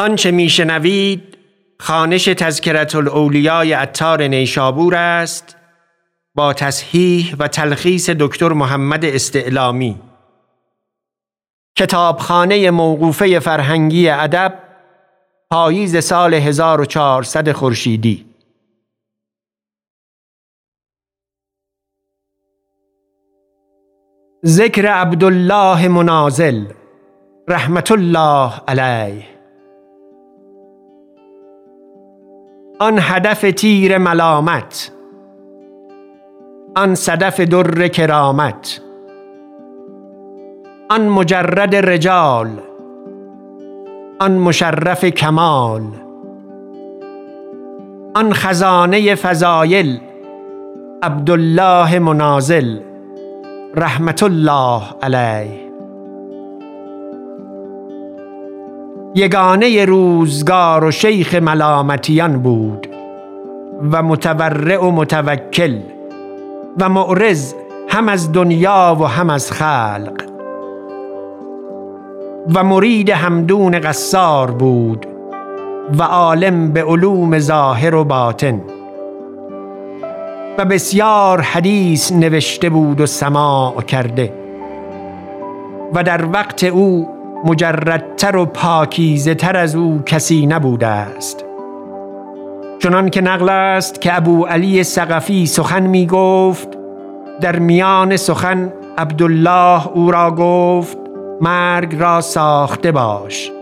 آنچه 0.00 0.30
میشنوید 0.30 1.38
خانش 1.80 2.24
تذکرت 2.24 2.94
الاولیای 2.94 3.74
اتار 3.74 4.22
نیشابور 4.22 4.94
است 4.94 5.56
با 6.34 6.52
تصحیح 6.52 7.36
و 7.38 7.48
تلخیص 7.48 8.10
دکتر 8.10 8.48
محمد 8.48 9.04
استعلامی. 9.04 10.00
کتابخانه 11.76 12.70
موقوفه 12.70 13.38
فرهنگی 13.38 14.08
ادب 14.08 14.58
پاییز 15.50 16.04
سال 16.04 16.34
1400 16.34 17.52
خورشیدی. 17.52 18.26
ذکر 24.46 24.86
عبدالله 24.86 25.88
منازل 25.88 26.64
رحمت 27.48 27.92
الله 27.92 28.52
علیه. 28.68 29.39
آن 32.82 32.98
هدف 33.00 33.40
تیر 33.56 33.98
ملامت 33.98 34.92
آن 36.76 36.94
صدف 36.94 37.40
در 37.40 37.88
کرامت 37.88 38.80
آن 40.90 41.08
مجرد 41.08 41.74
رجال 41.74 42.48
آن 44.20 44.32
مشرف 44.32 45.04
کمال 45.04 45.82
آن 48.14 48.32
خزانه 48.32 49.14
فضایل 49.14 50.00
عبدالله 51.02 51.98
منازل 51.98 52.80
رحمت 53.76 54.22
الله 54.22 54.82
علیه. 55.02 55.69
یگانه 59.14 59.84
روزگار 59.84 60.84
و 60.84 60.90
شیخ 60.90 61.34
ملامتیان 61.34 62.42
بود 62.42 62.86
و 63.92 64.02
متورع 64.02 64.84
و 64.84 64.90
متوکل 64.90 65.78
و 66.80 66.88
معرض 66.88 67.54
هم 67.88 68.08
از 68.08 68.32
دنیا 68.32 68.96
و 69.00 69.04
هم 69.04 69.30
از 69.30 69.52
خلق. 69.52 70.22
و 72.54 72.64
مرید 72.64 73.10
همدون 73.10 73.78
قصار 73.78 74.50
بود 74.50 75.06
و 75.98 76.02
عالم 76.02 76.72
به 76.72 76.84
علوم 76.84 77.38
ظاهر 77.38 77.94
و 77.94 78.04
باطن. 78.04 78.60
و 80.58 80.64
بسیار 80.64 81.40
حدیث 81.40 82.12
نوشته 82.12 82.70
بود 82.70 83.00
و 83.00 83.06
سماع 83.06 83.82
کرده. 83.82 84.32
و 85.94 86.02
در 86.02 86.24
وقت 86.32 86.64
او 86.64 87.19
مجردتر 87.44 88.36
و 88.36 88.46
پاکیزه 88.46 89.34
تر 89.34 89.56
از 89.56 89.76
او 89.76 90.02
کسی 90.06 90.46
نبوده 90.46 90.86
است. 90.86 91.44
چنان 92.82 93.10
که 93.10 93.20
نقل 93.20 93.48
است 93.48 94.00
که 94.00 94.16
ابو 94.16 94.46
علی 94.46 94.84
سقفی 94.84 95.46
سخن 95.46 95.82
می 95.82 96.06
گفت 96.06 96.68
در 97.40 97.58
میان 97.58 98.16
سخن 98.16 98.72
عبدالله 98.98 99.88
او 99.88 100.10
را 100.10 100.30
گفت 100.30 100.98
مرگ 101.40 102.00
را 102.00 102.20
ساخته 102.20 102.92
باش 102.92 103.52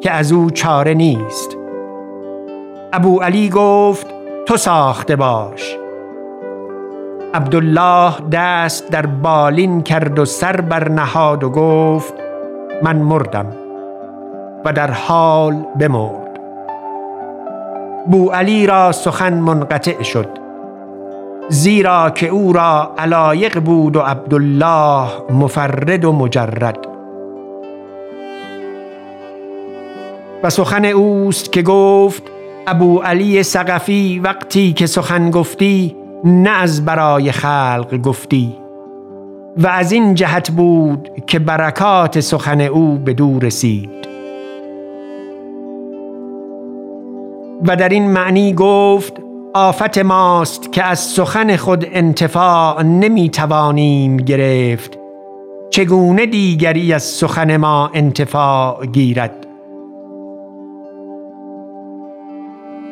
که 0.00 0.10
از 0.10 0.32
او 0.32 0.50
چاره 0.50 0.94
نیست. 0.94 1.56
ابو 2.92 3.18
علی 3.20 3.48
گفت 3.48 4.06
تو 4.46 4.56
ساخته 4.56 5.16
باش. 5.16 5.76
عبدالله 7.34 8.12
دست 8.32 8.90
در 8.90 9.06
بالین 9.06 9.82
کرد 9.82 10.18
و 10.18 10.24
سر 10.24 10.88
نهاد 10.88 11.44
و 11.44 11.50
گفت 11.50 12.25
من 12.82 12.96
مردم 12.96 13.46
و 14.64 14.72
در 14.72 14.90
حال 14.90 15.64
بمرد. 15.80 16.40
بو 18.06 18.30
علی 18.30 18.66
را 18.66 18.92
سخن 18.92 19.34
منقطع 19.34 20.02
شد 20.02 20.28
زیرا 21.48 22.10
که 22.10 22.28
او 22.28 22.52
را 22.52 22.94
علایق 22.98 23.60
بود 23.60 23.96
و 23.96 24.00
عبدالله 24.00 25.08
مفرد 25.30 26.04
و 26.04 26.12
مجرد. 26.12 26.78
و 30.42 30.50
سخن 30.50 30.84
اوست 30.84 31.52
که 31.52 31.62
گفت 31.62 32.22
ابو 32.66 32.98
علی 32.98 33.42
سقفی 33.42 34.20
وقتی 34.24 34.72
که 34.72 34.86
سخن 34.86 35.30
گفتی 35.30 35.96
نه 36.24 36.50
از 36.50 36.84
برای 36.84 37.32
خلق 37.32 37.96
گفتی. 38.02 38.65
و 39.56 39.66
از 39.66 39.92
این 39.92 40.14
جهت 40.14 40.50
بود 40.50 41.08
که 41.26 41.38
برکات 41.38 42.20
سخن 42.20 42.60
او 42.60 42.98
به 42.98 43.14
دور 43.14 43.42
رسید. 43.42 43.90
و 47.66 47.76
در 47.76 47.88
این 47.88 48.10
معنی 48.10 48.52
گفت 48.52 49.12
آفت 49.54 49.98
ماست 49.98 50.72
که 50.72 50.82
از 50.82 50.98
سخن 50.98 51.56
خود 51.56 51.86
انتفاع 51.92 52.82
نمی 52.82 53.30
توانیم 53.30 54.16
گرفت. 54.16 54.98
چگونه 55.70 56.26
دیگری 56.26 56.92
از 56.92 57.02
سخن 57.02 57.56
ما 57.56 57.90
انتفاع 57.94 58.86
گیرد؟ 58.86 59.46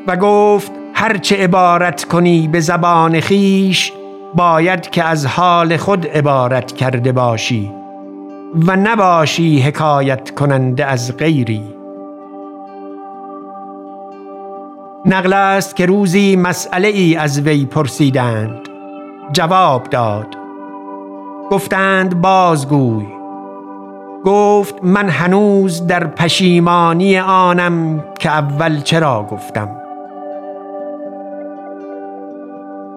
و 0.06 0.16
گفت 0.16 0.72
هرچه 0.94 1.36
عبارت 1.36 2.04
کنی 2.04 2.48
به 2.48 2.60
زبان 2.60 3.20
خیش 3.20 3.92
باید 4.36 4.90
که 4.90 5.04
از 5.04 5.26
حال 5.26 5.76
خود 5.76 6.06
عبارت 6.06 6.72
کرده 6.72 7.12
باشی 7.12 7.72
و 8.66 8.76
نباشی 8.76 9.60
حکایت 9.60 10.30
کننده 10.30 10.86
از 10.86 11.16
غیری. 11.16 11.62
نقل 15.06 15.32
است 15.32 15.76
که 15.76 15.86
روزی 15.86 16.36
مسئله 16.36 16.88
ای 16.88 17.16
از 17.16 17.40
وی 17.40 17.64
پرسیدند. 17.64 18.68
جواب 19.32 19.82
داد. 19.82 20.36
گفتند 21.50 22.20
بازگوی. 22.20 23.06
گفت 24.24 24.74
من 24.82 25.08
هنوز 25.08 25.86
در 25.86 26.06
پشیمانی 26.06 27.18
آنم 27.18 28.04
که 28.18 28.30
اول 28.30 28.80
چرا 28.80 29.26
گفتم. 29.30 29.68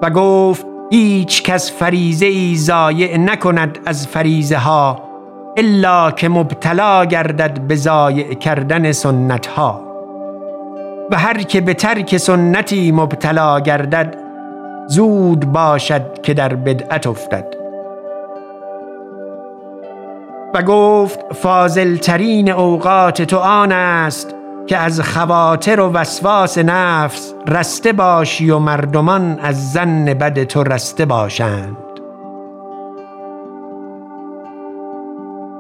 و 0.02 0.10
گفت 0.10 0.77
هیچ 0.90 1.44
کس 1.44 1.72
فریزه 1.72 2.26
ای 2.26 2.56
زایع 2.56 3.18
نکند 3.18 3.80
از 3.86 4.08
فریزه 4.08 4.58
ها 4.58 5.04
الا 5.58 6.12
که 6.12 6.30
مبتلا 6.30 7.06
گردد 7.06 7.60
به 7.62 7.76
زایع 7.76 8.34
کردن 8.34 8.92
سنت 8.92 9.48
ها 9.48 9.82
و 11.12 11.18
هر 11.18 11.42
که 11.42 11.62
به 11.62 11.74
ترک 11.74 12.18
سنتی 12.18 12.92
مبتلا 12.92 13.60
گردد 13.60 14.16
زود 14.88 15.46
باشد 15.46 16.22
که 16.22 16.34
در 16.34 16.56
بدعت 16.56 17.08
افتد. 17.08 17.46
و 20.54 20.64
گفت 20.64 21.34
فاضل 21.34 21.98
ترین 21.98 22.52
اوقات 22.52 23.22
تو 23.22 23.38
آن 23.38 23.72
است 23.72 24.37
که 24.68 24.78
از 24.78 25.02
خواطر 25.02 25.80
و 25.80 25.92
وسواس 25.92 26.58
نفس 26.58 27.34
رسته 27.48 27.94
باشی 27.94 28.50
و 28.50 28.60
مردمان 28.60 29.40
از 29.40 29.72
زن 29.72 30.06
بد 30.06 30.44
تو 30.44 30.64
رسته 30.64 31.06
باشند. 31.06 31.78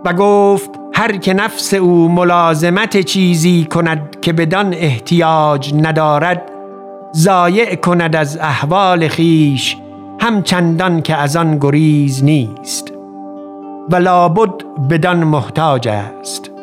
و 0.05 0.13
گفت 0.13 0.69
هر 0.93 1.17
که 1.17 1.33
نفس 1.33 1.73
او 1.73 2.09
ملازمت 2.09 3.01
چیزی 3.01 3.67
کند 3.71 4.19
که 4.21 4.33
بدان 4.33 4.73
احتیاج 4.73 5.73
ندارد 5.73 6.41
ضایع 7.15 7.75
کند 7.75 8.15
از 8.15 8.37
احوال 8.37 9.07
خیش 9.07 9.77
هم 10.19 10.43
چندان 10.43 11.01
که 11.01 11.15
از 11.15 11.35
آن 11.35 11.57
گریز 11.57 12.23
نیست. 12.23 12.93
و 13.89 13.95
لابد 13.95 14.51
بدان 14.89 15.23
محتاج 15.23 15.87
است. 15.87 16.56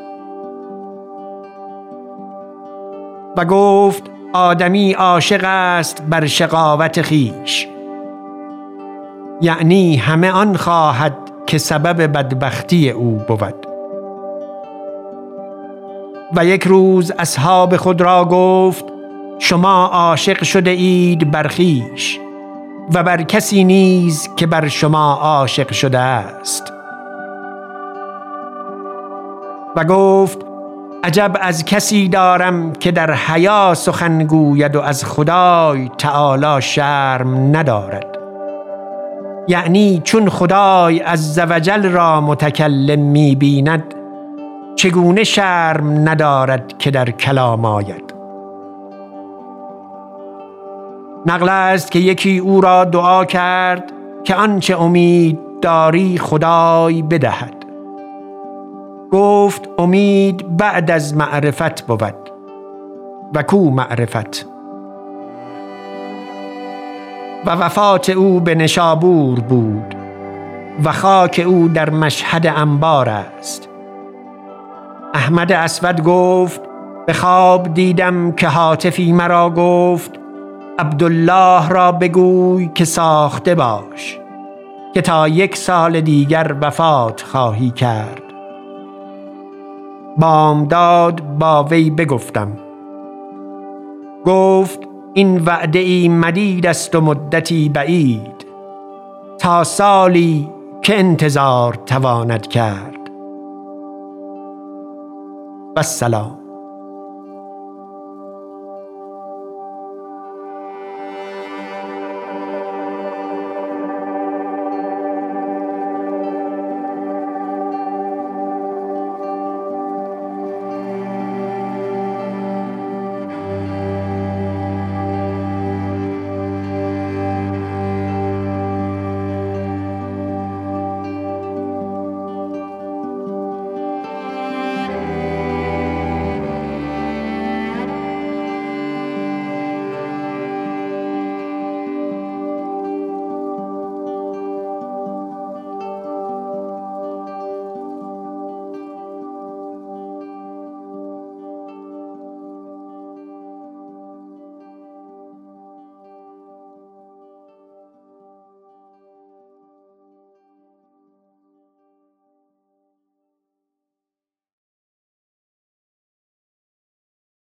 و 3.37 3.45
گفت 3.45 4.03
آدمی 4.33 4.93
عاشق 4.93 5.45
است 5.45 6.03
بر 6.03 6.27
شقاوت 6.27 7.03
خیش. 7.03 7.69
یعنی 9.41 9.97
همه 9.97 10.31
آن 10.31 10.57
خواهد 10.57 11.17
که 11.47 11.59
سبب 11.59 12.13
بدبختی 12.13 12.91
او 12.91 13.21
بود. 13.29 13.67
و 16.37 16.45
یک 16.45 16.63
روز 16.63 17.13
اصحاب 17.19 17.77
خود 17.77 18.01
را 18.01 18.25
گفت 18.25 18.85
شما 19.39 19.87
عاشق 19.87 20.45
شده 20.45 20.71
اید 20.71 21.31
بر 21.31 21.47
خیش 21.47 22.21
و 22.95 23.03
بر 23.03 23.23
کسی 23.23 23.65
نیز 23.65 24.29
که 24.37 24.47
بر 24.47 24.69
شما 24.69 25.13
عاشق 25.15 25.73
شده 25.73 25.99
است. 25.99 26.73
و 29.77 29.85
گفت 29.85 30.54
عجب 31.05 31.37
از 31.41 31.65
کسی 31.65 32.09
دارم 32.09 32.73
که 32.73 32.93
در 32.93 33.15
حیا 33.15 33.75
سخن 33.75 34.25
گوید 34.25 34.77
و 34.77 34.81
از 34.81 35.05
خدای 35.05 35.91
تعالی 35.99 36.63
شرم 36.63 37.57
ندارد. 37.57 38.07
یعنی 39.49 40.01
چون 40.05 40.29
خدای 40.29 41.01
از 41.01 41.35
زوجل 41.35 41.89
را 41.91 42.21
متکلم 42.21 43.01
می 43.01 43.35
بیند 43.35 43.95
چگونه 44.77 45.25
شرم 45.25 46.09
ندارد 46.09 46.79
که 46.79 46.91
در 46.91 47.11
کلام 47.11 47.65
آید؟ 47.65 48.15
نقل 51.27 51.49
است 51.49 51.91
که 51.91 51.99
یکی 51.99 52.39
او 52.39 52.61
را 52.61 52.85
دعا 52.85 53.25
کرد 53.25 53.93
که 54.25 54.35
آنچه 54.35 54.81
امید 54.81 55.39
داری 55.63 56.19
خدای 56.19 57.03
بدهد. 57.03 57.64
گفت 59.15 59.69
امید 59.79 60.57
بعد 60.57 60.91
از 60.91 61.17
معرفت 61.17 61.87
بود 61.87 62.15
و 63.35 63.43
کو 63.43 63.71
معرفت؟ 63.71 64.47
و 67.47 67.51
وفات 67.51 68.11
او 68.11 68.41
به 68.41 68.55
نشابور 68.55 69.41
بود 69.41 69.95
و 70.85 70.93
خاک 70.93 71.45
او 71.47 71.69
در 71.69 71.91
مشهد 71.91 72.47
انبار 72.47 73.09
است. 73.09 73.69
احمد 75.15 75.53
اسود 75.53 76.03
گفت 76.03 76.61
به 77.07 77.13
خواب 77.13 77.75
دیدم 77.75 78.33
که 78.33 78.49
حاطفی 78.49 79.13
مرا 79.13 79.51
گفت 79.51 80.11
عبدالله 80.79 81.69
را 81.69 81.93
بگوی 81.93 82.71
که 82.75 82.85
ساخته 82.85 83.55
باش 83.55 84.19
که 84.95 85.03
تا 85.03 85.29
یک 85.29 85.57
سال 85.57 86.01
دیگر 86.01 86.57
وفات 86.61 87.23
خواهی 87.23 87.71
کرد. 87.71 88.24
بامداد 90.17 91.39
با 91.39 91.65
وی 91.65 91.91
بگفتم. 91.91 92.53
گفت 94.25 94.79
این 95.15 95.45
وعده 95.45 95.79
ای 95.79 96.09
مدید 96.09 96.67
است 96.67 96.95
و 96.95 97.01
مدتی 97.01 97.69
بعید. 97.69 98.47
تا 99.39 99.65
سالی 99.65 100.49
که 100.83 100.99
انتظار 100.99 101.75
تواند 101.75 102.47
کرد. 102.47 103.11
و 105.77 105.83
سلام 105.83 106.44